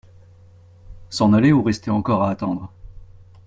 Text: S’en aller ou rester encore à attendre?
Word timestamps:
S’en 1.11 1.31
aller 1.31 1.51
ou 1.53 1.61
rester 1.61 1.91
encore 1.91 2.23
à 2.23 2.31
attendre? 2.31 2.73